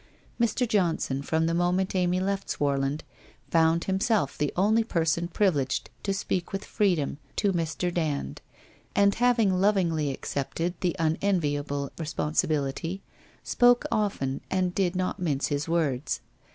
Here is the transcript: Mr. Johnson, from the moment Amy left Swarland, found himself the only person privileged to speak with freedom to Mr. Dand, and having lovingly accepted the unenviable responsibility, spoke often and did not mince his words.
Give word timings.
Mr. 0.39 0.67
Johnson, 0.67 1.21
from 1.21 1.45
the 1.45 1.53
moment 1.53 1.93
Amy 1.95 2.19
left 2.19 2.49
Swarland, 2.49 3.01
found 3.51 3.83
himself 3.83 4.35
the 4.35 4.51
only 4.55 4.83
person 4.83 5.27
privileged 5.27 5.91
to 6.01 6.11
speak 6.11 6.51
with 6.51 6.65
freedom 6.65 7.19
to 7.35 7.53
Mr. 7.53 7.93
Dand, 7.93 8.41
and 8.95 9.13
having 9.13 9.61
lovingly 9.61 10.09
accepted 10.09 10.73
the 10.79 10.95
unenviable 10.97 11.91
responsibility, 11.99 13.03
spoke 13.43 13.85
often 13.91 14.41
and 14.49 14.73
did 14.73 14.95
not 14.95 15.19
mince 15.19 15.49
his 15.49 15.69
words. 15.69 16.21